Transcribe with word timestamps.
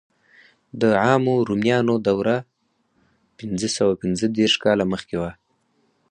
د 0.81 0.83
عامو 1.03 1.35
رومیانو 1.49 1.95
دوره 2.07 2.37
پنځه 3.37 3.67
سوه 3.77 3.93
پنځه 4.01 4.25
دېرش 4.37 4.55
کاله 4.63 4.85
مخکې 4.93 5.15
وه. 5.21 5.31